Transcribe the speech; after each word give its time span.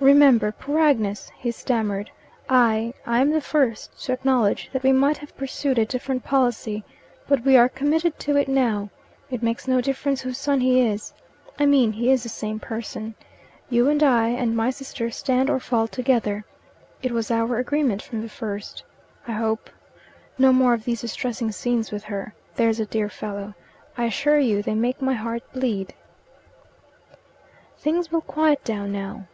"Remember 0.00 0.50
poor 0.52 0.80
Agnes," 0.80 1.30
he 1.38 1.50
stammered. 1.52 2.10
"I 2.48 2.92
I 3.06 3.20
am 3.20 3.30
the 3.30 3.40
first 3.40 4.02
to 4.02 4.12
acknowledge 4.12 4.68
that 4.72 4.82
we 4.82 4.90
might 4.90 5.18
have 5.18 5.36
pursued 5.36 5.78
a 5.78 5.86
different 5.86 6.24
policy. 6.24 6.82
But 7.28 7.44
we 7.44 7.56
are 7.56 7.68
committed 7.68 8.18
to 8.18 8.36
it 8.36 8.48
now. 8.48 8.90
It 9.30 9.40
makes 9.42 9.68
no 9.68 9.80
difference 9.80 10.20
whose 10.20 10.36
son 10.36 10.60
he 10.60 10.80
is. 10.80 11.12
I 11.60 11.64
mean, 11.66 11.92
he 11.92 12.10
is 12.10 12.22
the 12.24 12.28
same 12.28 12.58
person. 12.58 13.14
You 13.70 13.88
and 13.88 14.02
I 14.02 14.28
and 14.30 14.54
my 14.56 14.68
sister 14.70 15.10
stand 15.12 15.48
or 15.48 15.60
fall 15.60 15.86
together. 15.88 16.44
It 17.00 17.12
was 17.12 17.30
our 17.30 17.56
agreement 17.58 18.02
from 18.02 18.20
the 18.20 18.28
first. 18.28 18.82
I 19.28 19.32
hope 19.32 19.70
No 20.36 20.52
more 20.52 20.74
of 20.74 20.84
these 20.84 21.02
distressing 21.02 21.52
scenes 21.52 21.92
with 21.92 22.02
her, 22.04 22.34
there's 22.56 22.80
a 22.80 22.84
dear 22.86 23.08
fellow. 23.08 23.54
I 23.96 24.06
assure 24.06 24.40
you 24.40 24.60
they 24.60 24.74
make 24.74 25.00
my 25.00 25.14
heart 25.14 25.44
bleed." 25.52 25.94
"Things 27.78 28.10
will 28.10 28.22
quiet 28.22 28.64
down 28.64 28.90
now." 28.92 29.28